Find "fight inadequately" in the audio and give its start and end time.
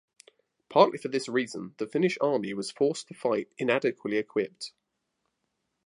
3.19-4.17